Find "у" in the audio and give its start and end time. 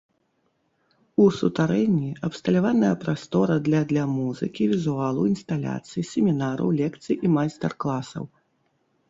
1.25-1.25